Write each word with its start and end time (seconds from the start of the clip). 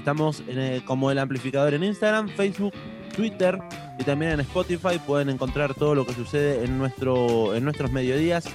Estamos 0.00 0.42
en, 0.48 0.80
como 0.80 1.10
el 1.10 1.18
amplificador 1.18 1.74
en 1.74 1.84
Instagram, 1.84 2.30
Facebook, 2.30 2.72
Twitter 3.14 3.58
y 3.98 4.04
también 4.04 4.32
en 4.32 4.40
Spotify. 4.40 4.98
Pueden 5.06 5.28
encontrar 5.28 5.74
todo 5.74 5.94
lo 5.94 6.06
que 6.06 6.14
sucede 6.14 6.64
en, 6.64 6.78
nuestro, 6.78 7.54
en 7.54 7.64
nuestros 7.64 7.92
mediodías 7.92 8.46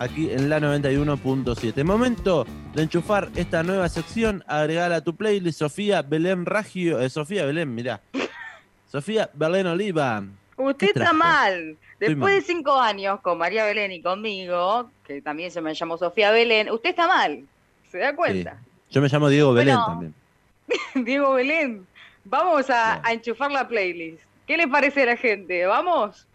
aquí 0.00 0.32
en 0.32 0.48
la 0.48 0.58
91.7. 0.58 1.84
Momento 1.84 2.44
de 2.74 2.82
enchufar 2.82 3.30
esta 3.36 3.62
nueva 3.62 3.88
sección, 3.88 4.42
agregar 4.48 4.92
a 4.92 5.00
tu 5.00 5.14
playlist 5.14 5.60
Sofía 5.60 6.02
Belén 6.02 6.44
Ragio, 6.44 6.98
eh, 7.00 7.08
Sofía 7.08 7.44
Belén, 7.46 7.72
mirá. 7.72 8.00
Sofía 8.90 9.30
Belén 9.32 9.68
Oliva. 9.68 10.24
Usted 10.56 10.76
¿Qué 10.76 10.86
está 10.86 11.12
mal. 11.12 11.76
Después 12.00 12.18
mal. 12.18 12.34
de 12.34 12.40
cinco 12.42 12.80
años 12.80 13.20
con 13.20 13.38
María 13.38 13.64
Belén 13.64 13.92
y 13.92 14.02
conmigo, 14.02 14.90
que 15.06 15.22
también 15.22 15.52
se 15.52 15.60
me 15.60 15.72
llamó 15.72 15.96
Sofía 15.98 16.32
Belén, 16.32 16.68
usted 16.68 16.90
está 16.90 17.06
mal. 17.06 17.44
¿Se 17.92 17.98
da 17.98 18.16
cuenta? 18.16 18.58
Yo 18.90 19.00
me 19.00 19.08
llamo 19.08 19.28
Diego 19.28 19.52
Belén 19.52 19.76
Bueno. 19.76 19.86
también. 19.86 20.23
Diego 20.94 21.34
Belén, 21.34 21.86
vamos 22.24 22.68
a, 22.70 23.02
enchufar 23.10 23.50
la 23.50 23.66
playlist. 23.66 24.22
¿Qué 24.46 24.56
le 24.56 24.68
parece 24.68 25.02
a 25.02 25.06
la 25.06 25.16
gente? 25.16 25.64
¿Vamos? 25.66 26.26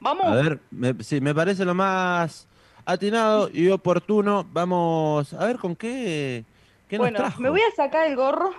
¿Vamos? 0.00 0.26
A 0.26 0.34
ver, 0.34 0.58
me, 0.70 0.94
sí, 1.02 1.20
me 1.20 1.34
parece 1.34 1.64
lo 1.64 1.74
más 1.74 2.46
atinado 2.84 3.48
y 3.52 3.68
oportuno. 3.68 4.46
Vamos 4.52 5.32
a 5.32 5.46
ver 5.46 5.56
con 5.56 5.76
qué, 5.76 6.44
qué 6.88 6.96
nos 6.96 7.04
bueno, 7.04 7.18
trajo. 7.18 7.40
me 7.40 7.50
voy 7.50 7.60
a 7.60 7.74
sacar 7.74 8.06
el 8.06 8.16
gorro. 8.16 8.52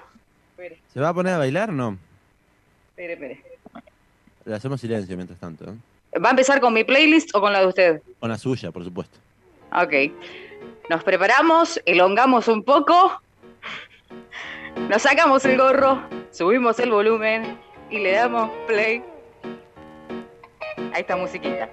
Espere, 0.51 0.79
¿Se 0.93 0.99
va 0.99 1.09
a 1.09 1.13
poner 1.13 1.33
a 1.33 1.37
bailar? 1.37 1.71
No. 1.71 1.97
espere, 2.89 3.13
espere. 3.13 3.43
Le 4.45 4.55
hacemos 4.55 4.81
silencio 4.81 5.15
mientras 5.15 5.39
tanto. 5.39 5.65
¿eh? 5.65 6.19
¿Va 6.19 6.29
a 6.29 6.31
empezar 6.31 6.59
con 6.59 6.73
mi 6.73 6.83
playlist 6.83 7.33
o 7.35 7.41
con 7.41 7.53
la 7.53 7.61
de 7.61 7.67
usted? 7.67 8.01
Con 8.19 8.29
la 8.29 8.37
suya, 8.37 8.71
por 8.71 8.83
supuesto. 8.83 9.17
Ok. 9.71 9.93
Nos 10.89 11.03
preparamos, 11.03 11.81
elongamos 11.85 12.47
un 12.47 12.63
poco, 12.63 13.21
nos 14.89 15.01
sacamos 15.01 15.45
el 15.45 15.57
gorro, 15.57 16.01
subimos 16.31 16.79
el 16.79 16.91
volumen 16.91 17.59
y 17.89 17.99
le 17.99 18.13
damos 18.13 18.49
play 18.67 19.03
a 20.93 20.99
esta 20.99 21.15
musiquita. 21.15 21.69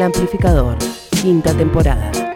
El 0.00 0.06
amplificador, 0.06 0.78
quinta 1.20 1.52
temporada. 1.52 2.29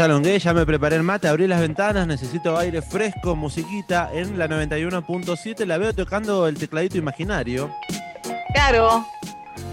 Ya 0.00 0.38
ya 0.38 0.54
me 0.54 0.64
preparé 0.64 0.96
el 0.96 1.02
mate, 1.02 1.28
abrí 1.28 1.46
las 1.46 1.60
ventanas, 1.60 2.06
necesito 2.06 2.56
aire 2.56 2.80
fresco, 2.80 3.36
musiquita 3.36 4.08
en 4.14 4.38
la 4.38 4.48
91.7. 4.48 5.66
La 5.66 5.76
veo 5.76 5.92
tocando 5.92 6.48
el 6.48 6.56
tecladito 6.56 6.96
imaginario. 6.96 7.70
Claro, 8.54 9.06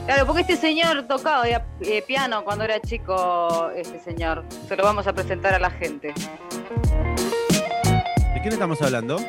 claro, 0.06 0.26
porque 0.26 0.42
este 0.42 0.58
señor 0.58 1.08
tocaba 1.08 1.48
eh, 1.48 2.04
piano 2.06 2.44
cuando 2.44 2.66
era 2.66 2.82
chico, 2.82 3.72
este 3.74 4.00
señor. 4.00 4.44
Se 4.68 4.76
lo 4.76 4.84
vamos 4.84 5.08
a 5.08 5.14
presentar 5.14 5.54
a 5.54 5.60
la 5.60 5.72
gente. 5.72 6.14
¿De 8.34 8.42
quién 8.42 8.52
estamos 8.52 8.82
hablando? 8.82 9.22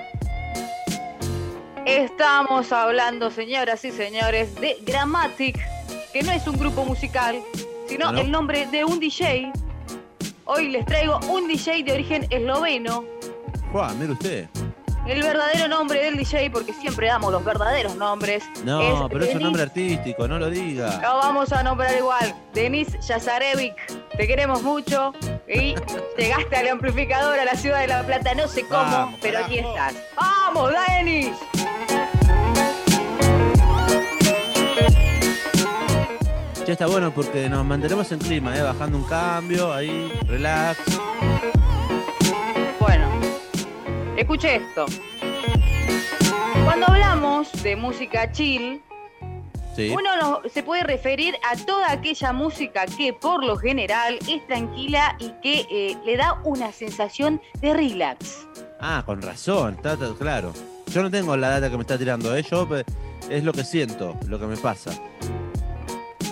Estamos 1.87 2.72
hablando, 2.72 3.31
señoras 3.31 3.84
y 3.84 3.93
señores, 3.93 4.53
de 4.56 4.78
Grammatic, 4.84 5.61
que 6.12 6.25
no 6.25 6.33
es 6.33 6.45
un 6.49 6.59
grupo 6.59 6.84
musical, 6.84 7.41
sino 7.87 8.09
¿Ah, 8.09 8.12
no? 8.12 8.19
el 8.19 8.33
nombre 8.33 8.67
de 8.67 8.84
un 8.84 8.99
DJ. 8.99 9.53
Hoy 10.50 10.69
les 10.69 10.86
traigo 10.86 11.20
un 11.28 11.47
DJ 11.47 11.82
de 11.82 11.92
origen 11.92 12.26
esloveno, 12.31 13.04
Juan, 13.70 13.98
mire 13.98 14.12
usted. 14.12 14.48
el 15.06 15.22
verdadero 15.22 15.69
nombre 15.69 16.03
del 16.03 16.16
DJ, 16.16 16.50
porque 16.50 16.72
siempre 16.72 17.06
damos 17.09 17.31
los 17.31 17.44
verdaderos 17.44 17.97
nombres. 17.97 18.44
No, 18.64 18.81
es 18.81 19.10
pero 19.10 19.25
es 19.26 19.34
un 19.34 19.42
nombre 19.42 19.60
artístico, 19.60 20.26
no 20.26 20.38
lo 20.38 20.48
diga. 20.48 21.00
Lo 21.03 21.19
vamos 21.19 21.53
a 21.53 21.62
nombrar 21.62 21.94
igual. 21.98 22.34
Denis 22.54 22.88
Yazarevic, 23.06 23.75
te 24.16 24.26
queremos 24.26 24.62
mucho. 24.62 25.12
Y 25.47 25.75
llegaste 26.16 26.56
al 26.56 26.69
amplificador 26.69 27.38
a 27.38 27.44
la 27.44 27.54
ciudad 27.54 27.80
de 27.80 27.88
La 27.88 28.03
Plata, 28.04 28.34
no 28.34 28.48
sé 28.48 28.62
cómo, 28.62 28.80
Vamos, 28.80 29.19
pero 29.20 29.41
aquí 29.41 29.59
estás. 29.59 29.97
¡Vamos, 30.16 30.72
Denis! 30.88 31.32
Ya 36.69 36.73
está 36.75 36.87
bueno 36.87 37.12
porque 37.15 37.49
nos 37.49 37.65
mantenemos 37.65 38.12
en 38.12 38.19
clima, 38.19 38.55
¿eh? 38.55 38.61
bajando 38.62 38.99
un 38.99 39.05
cambio, 39.05 39.73
ahí, 39.73 40.12
relax. 40.27 40.79
Bueno, 42.79 43.09
escuche 44.19 44.56
esto. 44.56 44.84
Cuando 46.65 46.87
hablamos 46.89 47.51
de 47.62 47.75
música 47.75 48.31
chill, 48.33 48.83
Sí. 49.75 49.89
uno 49.97 50.15
no- 50.21 50.43
se 50.53 50.62
puede 50.62 50.83
referir 50.83 51.37
a 51.51 51.57
toda 51.57 51.91
aquella 51.91 52.34
música 52.34 52.84
que 52.84 53.15
por 53.15 53.43
lo 53.43 53.57
general 53.57 54.19
es 54.28 54.47
tranquila 54.47 55.17
y 55.19 55.31
que 55.43 55.67
eh, 55.71 55.97
le 56.05 56.19
da 56.19 56.34
una 56.45 56.71
sensación 56.73 57.41
de 57.62 57.73
relax. 57.73 58.47
Ah, 58.78 59.03
con 59.07 59.23
razón, 59.23 59.77
está, 59.77 59.95
está 59.95 60.11
claro. 60.19 60.53
Yo 60.93 61.03
no 61.03 61.11
tengo 61.11 61.34
la 61.34 61.49
data 61.49 61.71
que 61.71 61.77
me 61.78 61.83
está 61.83 61.97
tirando, 61.97 62.37
¿eh? 62.37 62.43
Yo 62.43 62.69
pe- 62.69 62.84
es 63.31 63.43
lo 63.43 63.55
que 63.55 63.65
siento, 63.65 64.19
lo 64.27 64.39
que 64.39 64.47
me 64.47 64.57
pasa. 64.59 64.91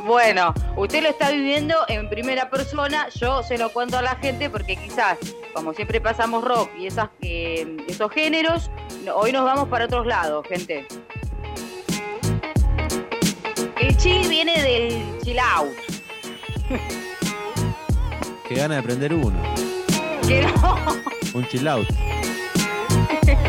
Bueno, 0.06 0.54
usted 0.76 1.02
lo 1.02 1.08
está 1.08 1.30
viviendo 1.30 1.74
en 1.88 2.08
primera 2.08 2.48
persona, 2.48 3.08
yo 3.16 3.42
se 3.42 3.58
lo 3.58 3.70
cuento 3.72 3.98
a 3.98 4.02
la 4.02 4.14
gente 4.14 4.48
porque 4.48 4.76
quizás, 4.76 5.18
como 5.52 5.74
siempre 5.74 6.00
pasamos 6.00 6.44
rock 6.44 6.70
y 6.78 6.86
esas, 6.86 7.08
eh, 7.22 7.76
esos 7.88 8.12
géneros, 8.12 8.70
hoy 9.12 9.32
nos 9.32 9.44
vamos 9.44 9.68
para 9.68 9.86
otros 9.86 10.06
lados, 10.06 10.46
gente. 10.48 10.86
El 13.80 13.96
chill 13.96 14.28
viene 14.28 14.62
del 14.62 15.18
chill 15.24 15.38
out, 15.40 15.74
Qué 18.48 18.54
gana 18.54 18.76
de 18.76 18.82
prender 18.84 19.12
uno. 19.12 19.36
que 20.28 20.42
no, 20.42 20.78
Un 21.34 21.48
chill 21.48 21.66
out. 21.68 21.88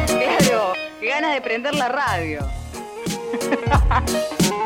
claro, 0.07 0.73
que 0.99 1.07
ganas 1.07 1.35
de 1.35 1.41
prender 1.41 1.75
la 1.75 1.87
radio. 1.89 2.39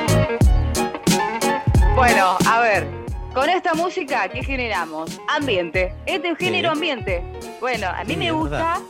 bueno, 2.02 2.36
a 2.50 2.60
ver, 2.62 2.88
con 3.32 3.48
esta 3.48 3.76
música, 3.76 4.28
¿qué 4.28 4.44
generamos? 4.44 5.22
Ambiente. 5.28 5.94
Este 6.08 6.30
es 6.30 6.38
género 6.40 6.70
Sí. 6.72 6.74
ambiente. 6.78 7.24
Bueno, 7.60 7.90
a 7.90 8.04
mí 8.04 8.14
Sí, 8.14 8.18
me 8.18 8.32
gusta 8.32 8.82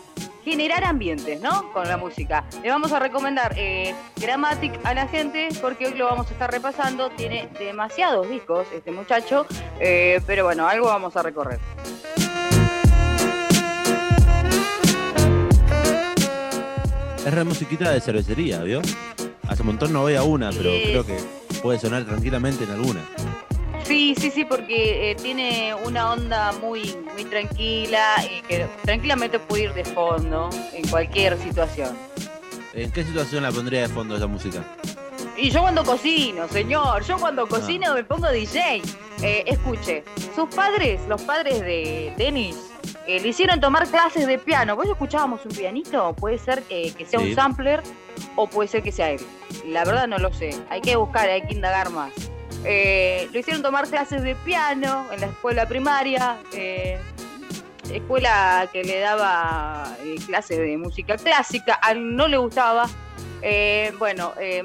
generar 0.46 0.86
ambientes, 0.86 1.42
¿no? 1.42 1.74
Con 1.74 1.90
la 1.90 1.98
música. 1.98 2.46
Le 2.64 2.70
vamos 2.70 2.94
a 2.94 3.00
recomendar 3.00 3.54
eh, 3.58 3.94
Grammatic 4.16 4.80
a 4.86 4.94
la 4.94 5.10
gente 5.10 5.50
porque 5.62 5.88
hoy 5.88 5.96
lo 5.96 6.06
vamos 6.06 6.28
a 6.30 6.32
estar 6.32 6.50
repasando. 6.50 7.10
Tiene 7.10 7.50
demasiados 7.60 8.30
discos 8.30 8.66
este 8.74 8.92
muchacho, 8.94 9.46
eh, 9.82 10.22
pero 10.26 10.46
bueno, 10.46 10.66
algo 10.70 10.88
vamos 10.88 11.18
a 11.18 11.22
recorrer. 11.22 11.60
Es 17.26 17.34
re 17.34 17.44
musiquita 17.44 17.92
de 17.92 18.02
cervecería, 18.02 18.64
¿vio? 18.64 18.82
Hace 19.48 19.62
un 19.62 19.68
montón 19.68 19.94
no 19.94 20.02
voy 20.02 20.16
a 20.16 20.24
una, 20.24 20.50
pero 20.52 20.72
Sí. 20.72 20.82
creo 20.86 21.06
que 21.06 21.18
puede 21.62 21.80
sonar 21.80 22.06
tranquilamente 22.06 22.64
en 22.64 22.72
alguna. 22.72 23.02
Sí, 23.84 24.16
sí, 24.18 24.32
sí, 24.32 24.46
porque 24.46 25.12
eh, 25.12 25.16
tiene 25.16 25.74
una 25.86 26.12
onda 26.12 26.52
muy, 26.62 26.96
muy 27.14 27.26
tranquila 27.26 28.16
y 28.24 28.42
que 28.44 28.68
tranquilamente 28.84 29.40
puede 29.40 29.64
ir 29.64 29.74
de 29.74 29.84
fondo 29.84 30.50
en 30.74 30.88
cualquier 30.88 31.38
situación. 31.40 31.98
¿En 32.74 32.92
qué 32.92 33.04
situación 33.04 33.44
la 33.44 33.52
pondría 33.52 33.82
de 33.82 33.90
fondo 33.90 34.16
esa 34.16 34.28
música? 34.28 34.64
Y 35.36 35.50
yo 35.50 35.62
cuando 35.62 35.84
cocino, 35.84 36.48
señor, 36.48 37.04
yo 37.04 37.18
cuando 37.18 37.48
cocino 37.48 37.94
me 37.94 38.04
pongo 38.04 38.30
DJ. 38.30 38.82
Eh, 39.22 39.44
escuche, 39.46 40.04
sus 40.36 40.48
padres, 40.54 41.02
los 41.08 41.22
padres 41.22 41.60
de 41.60 42.14
Denis, 42.18 42.56
eh, 43.08 43.20
le 43.20 43.28
hicieron 43.30 43.60
tomar 43.60 43.88
clases 43.88 44.28
de 44.28 44.38
piano. 44.38 44.76
¿Vos 44.76 44.88
escuchábamos 44.88 45.46
un 45.46 45.52
pianito? 45.52 46.14
Puede 46.14 46.38
ser 46.38 46.64
eh, 46.70 46.94
que 46.94 47.06
sea 47.06 47.20
Sí. 47.20 47.30
un 47.30 47.36
sampler 47.36 47.82
o 48.36 48.48
puede 48.48 48.68
ser 48.70 48.84
que 48.84 48.92
sea 48.92 49.10
él. 49.12 49.22
La 49.66 49.84
verdad 49.86 50.08
no 50.08 50.18
lo 50.18 50.32
sé. 50.34 50.52
Hay 50.70 50.82
que 50.82 50.96
buscar, 50.96 51.28
hay 51.30 51.42
que 51.42 51.54
indagar 51.54 51.90
más. 51.90 52.12
Eh, 52.64 53.28
lo 53.34 53.40
hicieron 53.40 53.64
tomar 53.64 53.88
clases 53.88 54.22
de 54.24 54.36
piano 54.36 55.06
en 55.12 55.22
la 55.22 55.28
escuela 55.28 55.68
primaria. 55.68 56.38
eh, 56.54 57.00
escuela 57.92 58.70
que 58.72 58.84
le 58.86 59.00
daba 59.00 59.86
clases 60.26 60.58
de 60.60 60.78
música 60.78 61.18
clásica, 61.18 61.78
a 61.82 61.92
él 61.92 62.16
no 62.16 62.28
le 62.30 62.38
gustaba. 62.38 62.88
Bueno, 64.00 64.34
eh, 64.40 64.64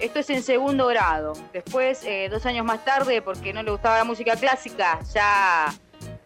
esto 0.00 0.18
es 0.18 0.30
en 0.30 0.42
segundo 0.42 0.86
grado. 0.88 1.34
Después, 1.52 2.04
dos 2.30 2.44
años 2.46 2.64
más 2.64 2.84
tarde, 2.84 3.22
porque 3.22 3.52
no 3.52 3.62
le 3.62 3.70
gustaba 3.70 3.98
la 3.98 4.04
música 4.04 4.34
clásica, 4.34 4.98
ya 5.14 5.72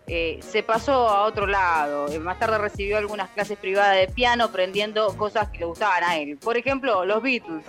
eh, 0.09 0.41
se 0.41 0.63
pasó 0.63 1.09
a 1.09 1.25
otro 1.25 1.47
lado. 1.47 2.09
Eh, 2.11 2.19
más 2.19 2.39
tarde 2.39 2.59
recibió 2.59 2.97
algunas 2.97 3.29
clases 3.31 3.59
privadas 3.59 3.97
de 3.97 4.09
piano, 4.09 4.45
aprendiendo 4.45 5.15
cosas 5.17 5.51
que 5.51 5.59
le 5.59 5.65
gustaban 5.67 6.03
a 6.03 6.17
él. 6.17 6.39
Por 6.39 6.57
ejemplo, 6.57 7.05
los 7.05 7.23
Beatles, 7.23 7.65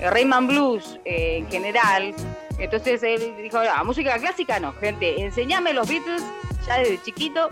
el 0.00 0.10
Rayman 0.10 0.46
Blues 0.46 0.98
eh, 1.04 1.38
en 1.38 1.50
general. 1.50 2.14
Entonces 2.58 3.02
él 3.02 3.34
dijo, 3.42 3.58
ah, 3.58 3.84
música 3.84 4.16
clásica 4.18 4.58
no, 4.60 4.72
gente, 4.74 5.20
enseñame 5.20 5.72
los 5.72 5.88
Beatles 5.88 6.22
ya 6.66 6.78
desde 6.78 7.02
chiquito. 7.02 7.48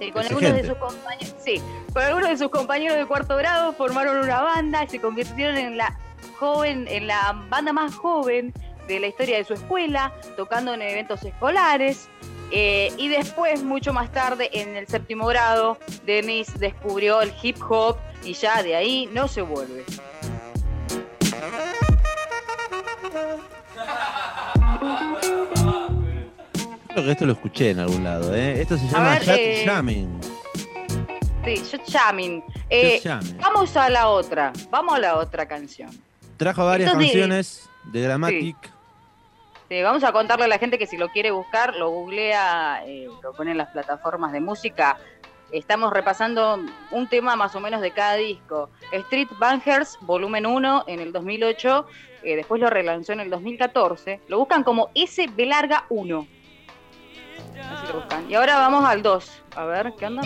Eh, 0.00 0.10
con 0.10 0.22
algunos 0.22 0.54
de 0.54 0.66
sus 0.66 0.76
compañeros, 0.78 1.34
sí, 1.44 1.62
con 1.92 2.02
algunos 2.02 2.30
de 2.30 2.36
sus 2.36 2.48
compañeros 2.48 2.96
de 2.96 3.06
cuarto 3.06 3.36
grado 3.36 3.72
formaron 3.72 4.16
una 4.18 4.42
banda 4.42 4.82
y 4.82 4.88
se 4.88 5.00
convirtieron 5.00 5.56
en 5.56 5.76
la 5.76 5.96
joven, 6.40 6.88
en 6.88 7.06
la 7.06 7.44
banda 7.48 7.72
más 7.72 7.94
joven 7.94 8.52
de 8.88 8.98
la 8.98 9.06
historia 9.06 9.36
de 9.36 9.44
su 9.44 9.54
escuela, 9.54 10.12
tocando 10.36 10.74
en 10.74 10.82
eventos 10.82 11.22
escolares. 11.22 12.08
Eh, 12.54 12.92
y 12.98 13.08
después, 13.08 13.62
mucho 13.62 13.94
más 13.94 14.12
tarde, 14.12 14.50
en 14.52 14.76
el 14.76 14.86
séptimo 14.86 15.26
grado, 15.26 15.78
Dennis 16.04 16.58
descubrió 16.58 17.22
el 17.22 17.32
hip 17.42 17.56
hop 17.66 17.96
y 18.22 18.34
ya 18.34 18.62
de 18.62 18.76
ahí 18.76 19.08
no 19.12 19.26
se 19.26 19.40
vuelve. 19.40 19.84
Creo 26.88 27.04
que 27.04 27.12
esto 27.12 27.24
lo 27.24 27.32
escuché 27.32 27.70
en 27.70 27.78
algún 27.78 28.04
lado, 28.04 28.34
¿eh? 28.34 28.60
Esto 28.60 28.76
se 28.76 28.86
llama 28.86 29.12
ver, 29.12 29.24
Jack 29.24 29.38
eh, 29.38 29.62
Jamming. 29.64 30.20
Sí, 31.44 31.78
Chamin. 31.86 32.44
Eh, 32.68 33.00
Jamming. 33.02 33.38
vamos 33.38 33.74
a 33.76 33.88
la 33.88 34.08
otra, 34.08 34.52
vamos 34.70 34.94
a 34.94 34.98
la 34.98 35.16
otra 35.16 35.48
canción. 35.48 35.90
Trajo 36.36 36.66
varias 36.66 36.92
canciones 36.92 37.68
de 37.84 38.02
Grammatic. 38.02 38.56
Sí, 38.62 38.71
vamos 39.80 40.04
a 40.04 40.12
contarle 40.12 40.44
a 40.44 40.48
la 40.48 40.58
gente 40.58 40.76
que 40.76 40.86
si 40.86 40.98
lo 40.98 41.08
quiere 41.08 41.30
buscar, 41.30 41.74
lo 41.76 41.88
googlea, 41.88 42.82
eh, 42.84 43.08
lo 43.22 43.32
pone 43.32 43.52
en 43.52 43.58
las 43.58 43.70
plataformas 43.70 44.32
de 44.32 44.40
música. 44.40 44.98
Estamos 45.50 45.92
repasando 45.92 46.58
un 46.90 47.08
tema 47.08 47.36
más 47.36 47.54
o 47.54 47.60
menos 47.60 47.80
de 47.80 47.92
cada 47.92 48.16
disco. 48.16 48.70
Street 48.90 49.28
Bangers, 49.38 49.98
volumen 50.02 50.46
1 50.46 50.84
en 50.86 51.00
el 51.00 51.12
2008, 51.12 51.86
eh, 52.22 52.36
después 52.36 52.60
lo 52.60 52.68
relanzó 52.68 53.12
en 53.12 53.20
el 53.20 53.30
2014. 53.30 54.20
Lo 54.28 54.38
buscan 54.38 54.64
como 54.64 54.90
SB 54.94 55.46
larga 55.46 55.86
1. 55.88 56.26
Así 57.70 57.86
lo 57.86 58.00
buscan. 58.00 58.30
Y 58.30 58.34
ahora 58.34 58.56
vamos 58.56 58.84
al 58.84 59.02
2. 59.02 59.42
A 59.56 59.64
ver, 59.64 59.92
¿qué 59.98 60.06
onda? 60.06 60.22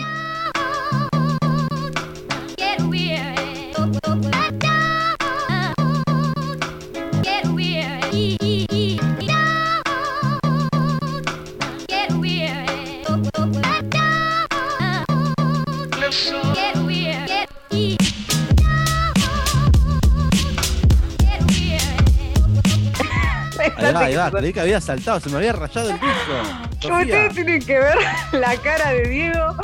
Va. 24.17 24.31
Creí 24.31 24.53
que 24.53 24.59
había 24.61 24.81
saltado, 24.81 25.19
se 25.19 25.29
me 25.29 25.37
había 25.37 25.53
rayado 25.53 25.89
el 25.89 25.99
disco. 25.99 26.89
Ustedes 26.99 27.33
tienen 27.33 27.65
que 27.65 27.79
ver 27.79 27.97
la 28.33 28.55
cara 28.57 28.91
de 28.91 29.07
Diego 29.07 29.55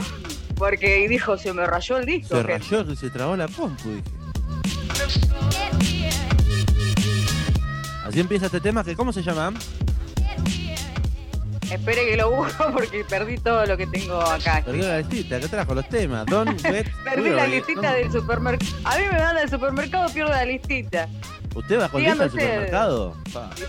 porque 0.55 1.07
dijo, 1.07 1.37
se 1.37 1.53
me 1.53 1.65
rayó 1.65 1.97
el 1.97 2.05
disco. 2.05 2.37
se 2.37 2.43
gente". 2.43 2.57
rayó, 2.77 2.95
se 2.95 3.09
trabó 3.09 3.35
la 3.35 3.47
compu, 3.47 3.89
dije. 3.89 4.03
Así 8.05 8.19
empieza 8.19 8.45
este 8.47 8.59
tema, 8.59 8.83
que 8.83 8.95
¿cómo 8.95 9.11
se 9.13 9.23
llama? 9.23 9.53
Espere 11.71 12.05
que 12.05 12.17
lo 12.17 12.29
busco 12.29 12.71
porque 12.71 13.03
perdí 13.03 13.37
todo 13.37 13.65
lo 13.65 13.75
que 13.75 13.87
tengo 13.87 14.21
acá. 14.21 14.61
Perdió 14.63 14.87
la 14.87 14.99
listita, 14.99 15.39
que 15.39 15.47
trajo 15.47 15.73
los 15.73 15.89
temas. 15.89 16.25
Don 16.27 16.55
Perdí 17.03 17.29
la 17.31 17.47
listita 17.47 17.93
del 17.93 18.11
supermercado. 18.11 18.71
A 18.83 18.97
mí 18.97 19.03
me 19.11 19.17
manda 19.17 19.41
el 19.41 19.49
supermercado, 19.49 20.13
pierdo 20.13 20.31
la 20.31 20.45
listita. 20.45 21.07
¿Usted 21.55 21.79
bajó 21.79 21.97
el 21.97 22.03
Dígame 22.03 22.23
lista 22.23 22.37
usted. 22.37 22.47
supermercado? 22.47 23.15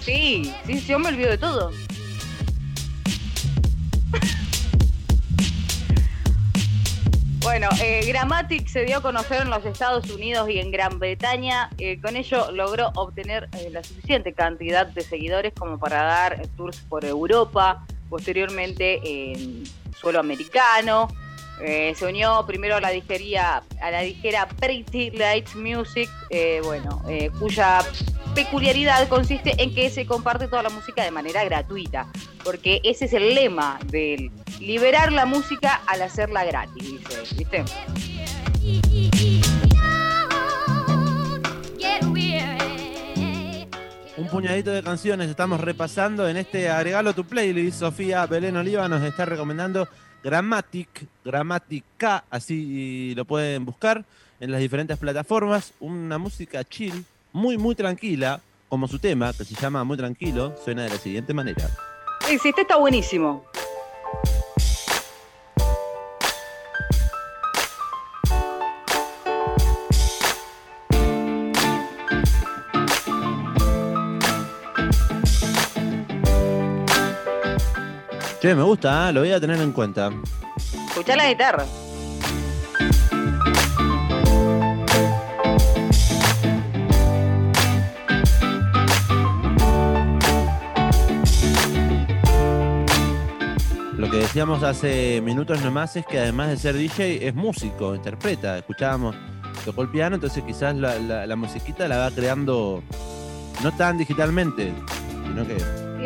Sí, 0.01 0.55
sí, 0.67 0.81
sí, 0.81 0.87
yo 0.87 0.99
me 0.99 1.09
olvido 1.09 1.31
de 1.31 1.39
todo. 1.39 1.71
Bueno, 7.41 7.69
eh, 7.83 8.05
Grammatic 8.07 8.67
se 8.69 8.85
dio 8.85 8.99
a 8.99 9.03
conocer 9.03 9.43
en 9.43 9.51
los 9.51 9.65
Estados 9.67 10.09
Unidos 10.11 10.49
y 10.49 10.59
en 10.59 10.71
Gran 10.71 10.99
Bretaña. 10.99 11.69
Eh, 11.77 12.01
con 12.01 12.17
ello 12.17 12.51
logró 12.53 12.91
obtener 12.97 13.51
eh, 13.53 13.69
la 13.71 13.85
suficiente 13.85 14.33
cantidad 14.33 14.87
de 14.87 15.03
seguidores 15.03 15.53
como 15.53 15.79
para 15.79 16.03
dar 16.03 16.49
tours 16.57 16.79
por 16.89 17.05
Europa, 17.05 17.87
posteriormente 18.09 19.01
en 19.05 19.65
suelo 19.95 20.21
americano. 20.21 21.09
Eh, 21.61 21.95
se 21.97 22.07
unió 22.07 22.45
primero 22.47 22.77
a 22.77 22.81
la 22.81 22.91
disquería, 22.91 23.63
a 23.81 23.91
la 23.91 24.01
disquera 24.01 24.49
Pretty 24.49 25.11
Light 25.13 25.55
Music, 25.55 26.11
eh, 26.31 26.61
bueno, 26.65 27.03
eh, 27.09 27.31
cuya 27.39 27.81
peculiaridad 28.35 29.07
consiste 29.09 29.63
en 29.63 29.73
que 29.75 29.89
se 29.91 30.07
comparte 30.07 30.49
toda 30.49 30.63
la 30.63 30.71
música 30.71 31.05
de 31.05 31.13
manera 31.13 31.45
gratuita, 31.45 32.09
porque 32.43 32.81
ese 32.83 33.05
es 33.05 33.13
el 33.13 33.35
lema 33.35 33.79
del 33.87 34.33
liberar 34.59 35.13
la 35.13 35.27
música 35.27 35.83
al 35.87 36.03
hacerla 36.03 36.45
gratis, 36.45 36.83
dice, 36.83 37.35
¿viste? 37.37 37.65
Puñadito 44.35 44.73
de 44.73 44.83
canciones 44.83 45.31
estamos 45.31 45.61
repasando 45.61 46.29
en 46.29 46.37
este 46.37 46.69
Agregalo 46.69 47.15
tu 47.15 47.23
playlist. 47.23 47.79
Sofía 47.79 48.27
Belén 48.27 48.57
Oliva 48.57 48.89
nos 48.89 49.01
está 49.05 49.25
recomendando 49.25 49.87
Grammatic, 50.25 51.07
Grammatica, 51.25 52.25
así 52.29 53.15
lo 53.15 53.27
pueden 53.27 53.65
buscar 53.65 54.05
en 54.41 54.51
las 54.51 54.61
diferentes 54.61 54.99
plataformas. 54.99 55.73
Una 55.79 56.19
música 56.19 56.65
chill, 56.65 57.05
muy, 57.33 57.59
muy 57.59 57.77
tranquila, 57.77 58.41
como 58.69 58.89
su 58.89 58.99
tema, 58.99 59.33
que 59.33 59.45
se 59.45 59.55
llama 59.55 59.85
Muy 59.85 59.97
Tranquilo, 59.97 60.57
suena 60.65 60.83
de 60.83 60.89
la 60.89 60.97
siguiente 60.97 61.33
manera. 61.33 61.71
Este 62.29 62.49
está 62.61 62.75
buenísimo. 62.75 63.45
Che, 78.45 78.55
me 78.55 78.63
gusta, 78.63 79.09
¿eh? 79.09 79.13
lo 79.15 79.21
voy 79.21 79.33
a 79.33 79.41
tener 79.41 79.59
en 79.59 79.73
cuenta. 79.73 80.11
Escuchá 80.91 81.17
la 81.17 81.29
guitarra. 81.29 81.65
Lo 93.97 94.11
que 94.11 94.19
decíamos 94.19 94.63
hace 94.63 95.21
minutos 95.23 95.63
nomás 95.63 95.97
es 95.97 96.05
que 96.05 96.19
además 96.19 96.49
de 96.49 96.57
ser 96.57 96.75
DJ 96.77 97.27
es 97.29 97.35
músico, 97.35 97.95
interpreta. 97.95 98.59
Escuchábamos, 98.59 99.15
tocó 99.65 99.83
el 99.83 99.89
piano, 99.89 100.17
entonces 100.17 100.43
quizás 100.45 100.75
la, 100.77 100.99
la- 100.99 101.27
la 101.27 101.37
musiquita 101.37 101.87
la 101.89 101.99
va 101.99 102.11
creando 102.11 102.83
no 103.63 103.73
tan 103.77 103.97
digitalmente, 103.97 104.73
sino 105.29 105.47
que 105.47 105.57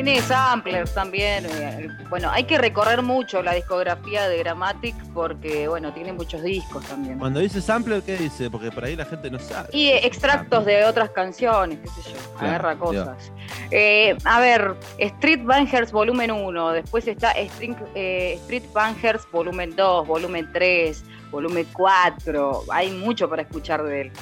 Tiene 0.05 0.21
samplers 0.23 0.95
también. 0.95 1.45
eh, 1.47 1.89
Bueno, 2.09 2.31
hay 2.31 2.45
que 2.45 2.57
recorrer 2.57 3.03
mucho 3.03 3.43
la 3.43 3.53
discografía 3.53 4.29
de 4.29 4.39
Grammatic 4.39 4.95
porque, 5.13 5.67
bueno, 5.67 5.93
tiene 5.93 6.13
muchos 6.13 6.41
discos 6.45 6.85
también. 6.87 7.19
cuando 7.19 7.41
dice 7.41 7.61
sampler, 7.61 8.03
¿qué 8.03 8.17
dice? 8.17 8.49
Porque 8.49 8.71
por 8.71 8.85
ahí 8.85 8.95
la 8.95 9.05
gente 9.05 9.29
no 9.29 9.41
sabe. 9.41 9.71
Y 9.73 9.89
extractos 9.89 10.65
de 10.67 10.85
otras 10.85 11.11
canciones, 11.11 11.81
qué 11.83 11.89
sé 11.89 12.11
yo, 12.11 12.17
Claro, 12.39 12.47
agarra 12.69 12.77
cosas. 12.79 13.33
Eh, 13.73 14.17
a 14.25 14.39
ver, 14.39 14.77
Street 14.99 15.41
Bangers 15.43 15.91
volumen 15.91 16.31
1, 16.31 16.71
después 16.75 17.09
está 17.09 17.33
Street, 17.33 17.75
eh, 17.97 18.35
Street 18.43 18.63
Bangers 18.73 19.27
volumen 19.33 19.75
2, 19.75 20.07
volumen 20.07 20.49
3, 20.53 21.03
volumen 21.33 21.67
4, 21.73 22.63
hay 22.71 22.93
mucho 22.93 23.29
para 23.29 23.43
escuchar 23.43 23.83
de 23.83 24.03
él. 24.03 24.13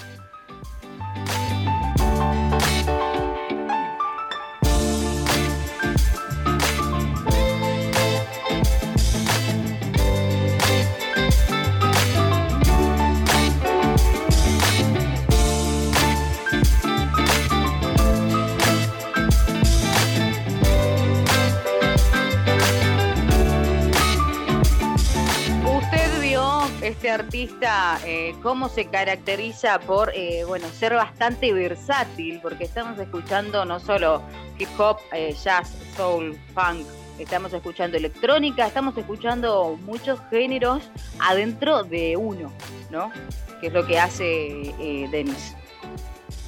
Eh, 27.40 28.35
cómo 28.43 28.69
se 28.69 28.87
caracteriza 28.87 29.78
por, 29.81 30.11
eh, 30.14 30.45
bueno, 30.47 30.66
ser 30.69 30.95
bastante 30.95 31.52
versátil, 31.52 32.40
porque 32.40 32.64
estamos 32.64 32.99
escuchando 32.99 33.64
no 33.64 33.78
solo 33.78 34.23
hip 34.59 34.69
hop, 34.78 34.97
eh, 35.12 35.35
jazz, 35.45 35.75
soul, 35.97 36.38
funk, 36.55 36.87
estamos 37.19 37.52
escuchando 37.52 37.97
electrónica, 37.99 38.66
estamos 38.66 38.97
escuchando 38.97 39.78
muchos 39.85 40.19
géneros 40.31 40.83
adentro 41.19 41.83
de 41.85 42.16
uno, 42.16 42.50
¿no? 42.90 43.12
Que 43.61 43.66
es 43.69 43.73
lo 43.73 43.87
que 43.87 43.99
hace 43.99 44.73
Dennis. 45.11 45.55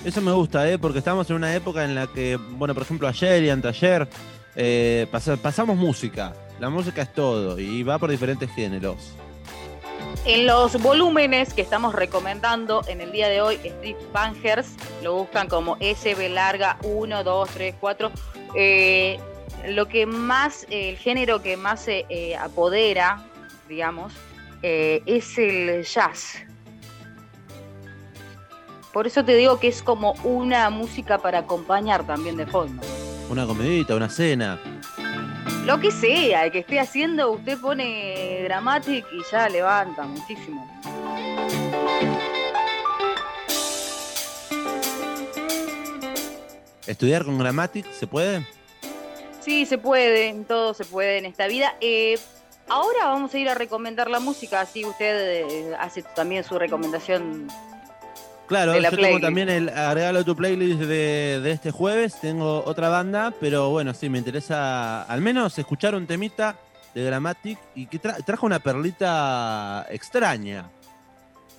Eso 0.05 0.21
me 0.23 0.33
gusta, 0.33 0.69
¿eh? 0.71 0.79
porque 0.79 0.99
estamos 1.01 1.29
en 1.29 1.37
una 1.37 1.55
época 1.55 1.85
en 1.85 1.95
la 1.95 2.07
que, 2.07 2.37
bueno, 2.37 2.73
por 2.73 2.83
ejemplo, 2.85 3.09
ayer 3.09 3.43
y 3.43 3.51
anteayer 3.51 4.09
pasa- 5.11 5.37
pasamos 5.37 5.77
música. 5.77 6.33
La 6.61 6.71
música 6.71 7.03
es 7.03 7.13
todo 7.13 7.59
y 7.59 7.83
va 7.83 7.99
por 7.99 8.11
diferentes 8.11 8.51
géneros. 8.53 9.13
En 10.29 10.47
los 10.47 10.79
volúmenes 10.83 11.55
que 11.55 11.63
estamos 11.63 11.95
recomendando 11.95 12.83
en 12.87 13.01
el 13.01 13.13
día 13.13 13.31
de 13.31 13.41
hoy, 13.41 13.55
Street 13.65 13.97
Bangers, 14.13 14.75
lo 15.03 15.15
buscan 15.15 15.49
como 15.49 15.79
SB 15.81 16.29
larga 16.29 16.77
1, 16.83 17.25
2, 17.25 17.49
3, 17.49 17.75
4. 17.81 18.13
Eh, 18.55 19.19
lo 19.69 19.89
que 19.89 20.05
más, 20.05 20.65
eh, 20.65 20.91
el 20.91 20.99
género 20.99 21.41
que 21.41 21.57
más 21.57 21.81
se 21.81 22.05
eh, 22.11 22.37
apodera, 22.37 23.25
digamos, 23.71 24.13
eh, 24.63 25.03
es 25.07 25.39
el 25.39 25.83
jazz. 25.83 26.35
Por 28.93 29.07
eso 29.07 29.25
te 29.25 29.35
digo 29.35 29.59
que 29.59 29.69
es 29.69 29.83
como 29.83 30.13
una 30.25 30.69
música 30.69 31.17
para 31.17 31.39
acompañar 31.39 32.07
también 32.07 32.37
de 32.37 32.45
fondo. 32.45 32.83
Una 33.31 33.47
comidita, 33.47 33.95
una 33.95 34.11
cena. 34.11 34.61
Lo 35.65 35.79
que 35.81 35.91
sea, 35.91 36.47
el 36.47 36.53
que 36.53 36.61
esté 36.61 36.81
haciendo, 36.81 37.31
usted 37.33 37.59
pone 37.59 38.43
Dramatic 38.45 39.05
y 39.13 39.23
ya 39.31 39.49
levanta 39.49 40.03
muchísimo. 40.05 40.67
¿Estudiar 46.89 47.27
con 47.27 47.39
Grammatic 47.39 47.85
se 47.93 48.07
puede? 48.07 48.47
Sí, 49.41 49.67
se 49.67 49.77
puede, 49.77 50.33
todo 50.45 50.73
se 50.73 50.87
puede 50.87 51.19
en 51.19 51.27
esta 51.27 51.47
vida. 51.47 51.77
Eh, 51.83 52.19
ahora 52.67 53.07
vamos 53.09 53.35
a 53.35 53.39
ir 53.39 53.51
a 53.51 53.55
recomendar 53.55 54.09
la 54.09 54.21
música, 54.21 54.63
así 54.63 54.87
usted 54.87 55.47
eh, 55.51 55.77
hace 55.79 56.03
también 56.03 56.45
su 56.45 56.59
recomendación. 56.59 57.49
Claro, 58.49 58.75
yo 58.81 58.91
tengo 58.91 59.21
también 59.21 59.49
el 59.51 59.69
agregalo 59.69 60.21
a 60.21 60.25
tu 60.25 60.35
playlist 60.35 60.81
de, 60.81 61.41
de 61.43 61.51
este 61.53 61.71
jueves. 61.71 62.19
Tengo 62.21 62.65
otra 62.65 62.89
banda, 62.89 63.33
pero 63.41 63.69
bueno, 63.71 63.93
sí, 63.95 64.09
me 64.09 64.19
interesa 64.19 65.03
al 65.03 65.21
menos 65.21 65.59
escuchar 65.59 65.95
un 65.95 66.07
temita 66.07 66.57
de 66.95 67.05
Grammatic 67.05 67.59
y 67.75 67.87
que 67.87 68.01
tra- 68.01 68.25
trajo 68.25 68.47
una 68.47 68.59
perlita 68.59 69.87
extraña. 69.91 70.71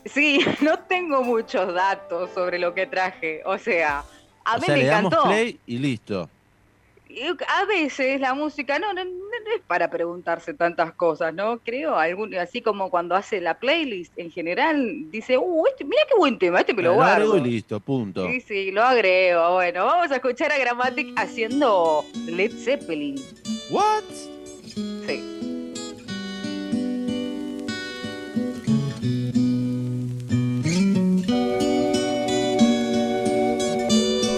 Sí, 0.05 0.39
no 0.61 0.79
tengo 0.79 1.21
muchos 1.23 1.73
datos 1.73 2.31
sobre 2.33 2.57
lo 2.57 2.73
que 2.73 2.87
traje, 2.87 3.41
o 3.45 3.57
sea, 3.59 4.03
a 4.43 4.55
o 4.55 4.59
mí 4.59 4.65
sea, 4.65 4.75
me 4.75 4.81
le 4.81 4.87
encantó. 4.87 5.09
damos 5.17 5.27
play 5.33 5.59
y 5.67 5.77
listo. 5.77 6.29
A 7.47 7.65
veces 7.65 8.21
la 8.21 8.35
música 8.35 8.77
no, 8.77 8.93
no, 8.93 9.03
no 9.03 9.11
es 9.55 9.61
para 9.65 9.89
preguntarse 9.89 10.53
tantas 10.53 10.93
cosas, 10.93 11.33
¿no? 11.33 11.59
Creo, 11.59 11.97
algún, 11.97 12.35
así 12.35 12.61
como 12.61 12.91
cuando 12.91 13.15
hace 13.15 13.41
la 13.41 13.59
playlist 13.59 14.13
en 14.17 14.29
general, 14.29 15.09
dice, 15.09 15.37
uh, 15.37 15.63
este, 15.67 15.85
mira 15.85 16.03
qué 16.07 16.15
buen 16.17 16.37
tema, 16.37 16.59
este 16.59 16.73
me 16.73 16.83
lo 16.83 16.93
guardo. 16.93 17.35
y 17.37 17.41
listo, 17.41 17.79
punto. 17.79 18.27
Sí, 18.27 18.41
sí, 18.41 18.71
lo 18.71 18.83
agrego. 18.83 19.53
Bueno, 19.53 19.85
vamos 19.85 20.11
a 20.11 20.15
escuchar 20.15 20.51
a 20.51 20.59
Grammatic 20.59 21.19
haciendo 21.19 22.05
Led 22.27 22.51
Zeppelin. 22.51 23.15
¿What? 23.71 24.03
Sí. 25.07 25.23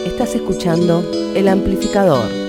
Estás 0.06 0.36
escuchando 0.36 1.04
El 1.36 1.50
Amplificador. 1.50 2.41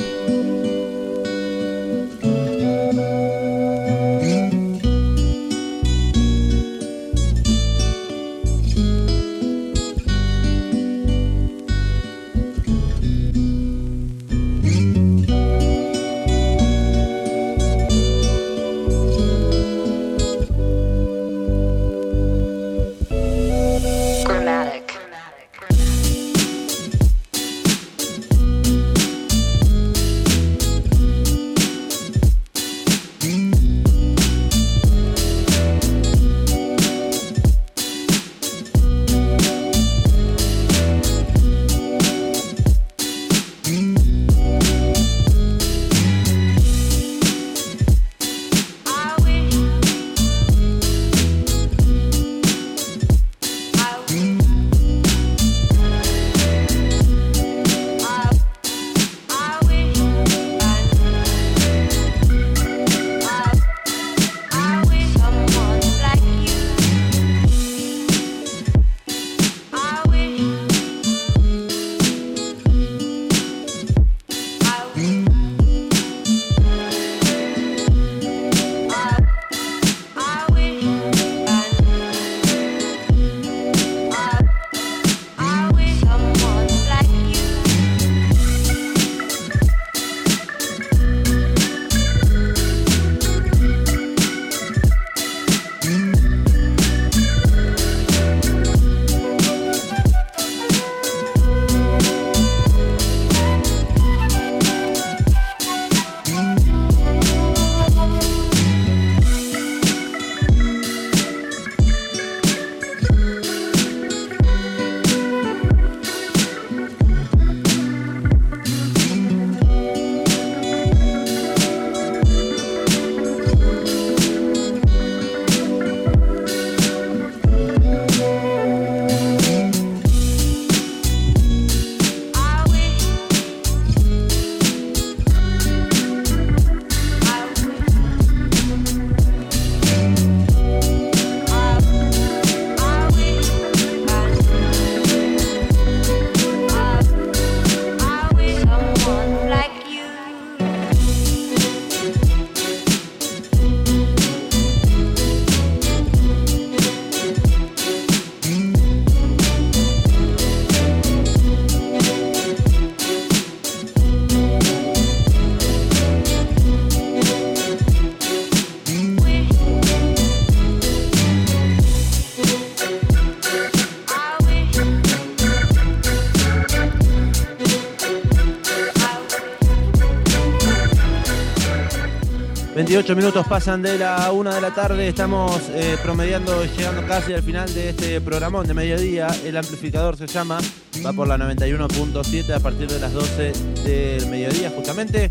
28 182.84 183.14
minutos 183.14 183.46
pasan 183.46 183.80
de 183.80 183.96
la 183.96 184.32
una 184.32 184.56
de 184.56 184.60
la 184.60 184.74
tarde, 184.74 185.06
estamos 185.06 185.62
eh, 185.68 185.96
promediando, 186.02 186.64
llegando 186.64 187.06
casi 187.06 187.32
al 187.32 187.40
final 187.40 187.72
de 187.72 187.90
este 187.90 188.20
programón 188.20 188.66
de 188.66 188.74
mediodía. 188.74 189.28
El 189.44 189.56
amplificador 189.56 190.16
se 190.16 190.26
llama, 190.26 190.58
va 191.06 191.12
por 191.12 191.28
la 191.28 191.38
91.7 191.38 192.52
a 192.52 192.58
partir 192.58 192.88
de 192.88 192.98
las 192.98 193.12
12 193.12 193.52
del 193.84 194.26
mediodía 194.26 194.70
justamente. 194.70 195.30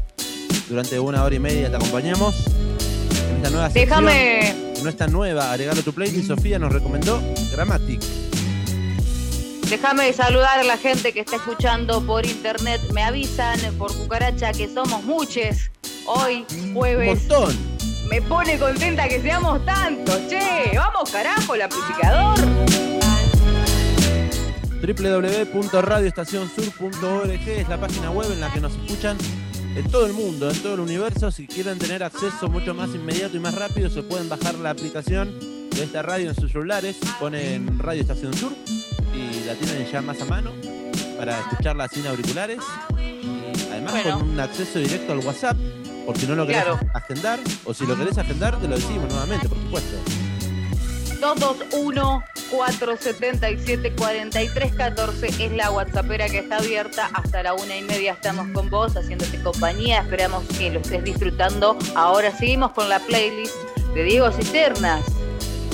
Durante 0.70 0.98
una 0.98 1.26
hora 1.26 1.36
y 1.36 1.40
media 1.40 1.70
te 1.70 1.76
acompañamos. 1.76 2.48
En 3.30 3.36
esta 3.36 3.50
nueva 3.50 3.70
sección, 3.70 4.06
Déjame, 4.06 4.56
no 4.82 4.90
es 4.90 4.96
tan 4.96 5.12
nueva, 5.12 5.52
agregarlo 5.52 5.82
a 5.82 5.84
tu 5.84 5.92
playlist. 5.92 6.30
Sofía 6.30 6.58
nos 6.58 6.72
recomendó 6.72 7.22
Grammatic. 7.52 8.02
déjame 9.70 10.14
saludar 10.14 10.60
a 10.60 10.64
la 10.64 10.78
gente 10.78 11.12
que 11.12 11.20
está 11.20 11.36
escuchando 11.36 12.02
por 12.02 12.26
internet. 12.26 12.80
Me 12.94 13.04
avisan 13.04 13.60
por 13.78 13.94
cucaracha 13.94 14.54
que 14.54 14.70
somos 14.70 15.04
muchos. 15.04 15.70
Hoy, 16.06 16.46
Un 16.64 16.74
jueves, 16.74 17.20
montón. 17.30 17.56
me 18.10 18.22
pone 18.24 18.58
contenta 18.58 19.08
que 19.08 19.22
seamos 19.22 19.64
tantos. 19.66 20.20
Che, 20.28 20.72
vamos 20.76 21.10
carajo, 21.12 21.54
el 21.56 21.62
amplificador. 21.64 22.40
www.radioestacionsur.org 24.82 27.48
es 27.50 27.70
la 27.70 27.80
página 27.80 28.10
web 28.12 28.32
en 28.32 28.42
la 28.42 28.52
que 28.52 28.60
nos 28.60 28.74
escuchan 28.74 29.16
en 29.76 29.90
todo 29.92 30.06
el 30.08 30.14
mundo, 30.14 30.50
en 30.50 30.58
todo 30.62 30.74
el 30.74 30.80
universo. 30.82 31.32
Si 31.32 31.46
quieren 31.48 31.78
tener 31.78 32.04
acceso 32.04 32.50
mucho 32.50 32.74
más 32.74 32.90
inmediato 32.90 33.38
y 33.38 33.40
más 33.40 33.54
rápido, 33.56 33.90
se 33.90 34.02
pueden 34.04 34.28
bajar 34.28 34.56
la 34.56 34.72
aplicación 34.72 35.40
de 35.70 35.84
esta 35.84 36.02
radio 36.02 36.30
en 36.30 36.36
sus 36.36 36.52
celulares. 36.52 36.98
Ponen 37.20 37.78
Radio 37.80 38.02
Estación 38.02 38.34
Sur 38.34 38.52
y 39.14 39.46
la 39.46 39.54
tienen 39.56 39.88
ya 39.90 40.02
más 40.02 40.20
a 40.22 40.26
mano 40.26 40.52
para 41.18 41.40
escucharla 41.40 41.88
sin 41.88 42.06
auriculares. 42.08 42.60
Y 43.00 43.70
además 43.72 43.94
Bueno. 43.94 44.20
con 44.20 44.30
un 44.32 44.40
acceso 44.40 44.80
directo 44.80 45.14
al 45.14 45.20
WhatsApp, 45.20 45.56
por 46.06 46.18
si 46.18 46.28
no 46.28 46.36
lo 46.36 46.46
querés 46.48 46.64
Claro. 46.64 46.80
agendar, 46.94 47.40
o 47.66 47.74
si 47.74 47.86
lo 47.86 47.98
querés 47.98 48.18
agendar, 48.18 48.58
te 48.60 48.68
lo 48.68 48.76
decimos 48.76 49.10
nuevamente, 49.10 49.48
por 49.50 49.58
supuesto. 49.60 49.98
221-477-4314 54.02 55.40
es 55.40 55.52
la 55.52 55.72
WhatsAppera 55.72 56.28
que 56.30 56.40
está 56.40 56.58
abierta. 56.58 57.10
Hasta 57.14 57.44
la 57.44 57.54
una 57.54 57.78
y 57.78 57.84
media 57.84 58.14
estamos 58.14 58.48
con 58.54 58.70
vos, 58.70 58.96
haciéndote 58.96 59.42
compañía. 59.42 60.00
Esperamos 60.02 60.44
que 60.58 60.72
lo 60.72 60.80
estés 60.80 61.04
disfrutando. 61.04 61.78
Ahora 61.96 62.36
seguimos 62.36 62.72
con 62.72 62.90
la 62.90 63.00
playlist 63.00 63.56
de 63.94 64.04
Diego 64.04 64.32
Cisternas. 64.32 65.02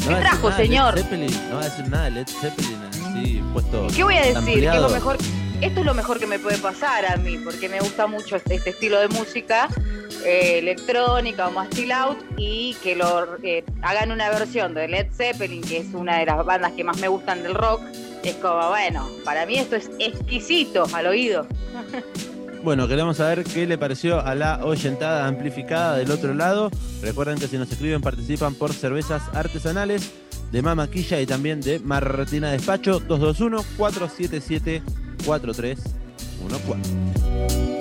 No 0.06 0.12
decir 0.12 0.20
trajo, 0.22 0.50
nada 0.50 0.62
señor? 0.62 0.96
Led 0.96 1.04
Zeppelin, 1.04 1.50
no 1.50 1.56
va 1.56 1.62
a 1.62 1.66
decir 1.66 1.88
nada 1.90 2.04
de 2.06 2.12
Led 2.12 2.28
Zeppelin 2.28 2.78
así 2.90 3.44
puesto. 3.54 3.88
¿Qué 3.96 4.04
voy 4.04 4.16
a 4.16 4.22
decir? 4.22 4.34
Que 4.34 4.40
ampliado. 4.52 4.88
lo 4.88 4.94
mejor, 4.94 5.18
esto 5.62 5.80
es 5.80 5.86
lo 5.86 5.94
mejor 5.94 6.20
que 6.20 6.28
me 6.28 6.40
puede 6.40 6.58
pasar 6.58 7.06
a 7.06 7.18
mí, 7.18 7.38
porque 7.38 7.68
me 7.70 7.80
gusta 7.80 8.08
mucho 8.08 8.36
este, 8.36 8.56
este 8.56 8.72
estilo 8.72 9.00
de 9.00 9.08
música, 9.08 9.68
eh, 10.26 10.60
electrónica 10.60 11.48
o 11.48 11.52
más 11.52 11.70
chill 11.70 11.92
out, 11.92 12.18
y 12.38 12.76
que 12.84 12.96
lo 12.96 13.38
eh, 13.44 13.64
hagan 13.82 14.12
una 14.12 14.30
versión 14.30 14.74
de 14.74 14.88
Led 14.88 15.08
Zeppelin, 15.12 15.62
que 15.62 15.78
es 15.78 15.94
una 15.94 16.20
de 16.20 16.26
las 16.26 16.46
bandas 16.46 16.74
que 16.74 16.84
más 16.84 16.98
me 17.00 17.08
gustan 17.08 17.44
del 17.44 17.56
rock. 17.56 17.82
Es 18.24 18.36
como, 18.36 18.70
bueno, 18.70 19.08
para 19.24 19.46
mí 19.46 19.58
esto 19.58 19.76
es 19.76 19.90
exquisito 20.00 20.86
al 20.94 21.08
oído. 21.08 21.48
Bueno, 22.64 22.88
queremos 22.88 23.18
saber 23.18 23.44
qué 23.44 23.68
le 23.68 23.78
pareció 23.78 24.20
a 24.20 24.34
la 24.34 24.66
oyentada 24.66 25.28
amplificada 25.28 25.96
del 25.96 26.10
otro 26.12 26.34
lado. 26.34 26.72
Recuerden 27.02 27.38
que 27.38 27.48
si 27.48 27.56
nos 27.56 27.72
escriben 27.72 28.02
participan 28.02 28.56
por 28.56 28.74
cervezas 28.74 29.22
artesanales 29.34 30.12
de 30.52 30.62
Mamaquilla 30.64 31.22
y 31.22 31.28
también 31.28 31.62
de 31.62 31.80
Martina 31.80 32.52
Despacho 32.52 33.00
221-477-4314. 35.28 37.77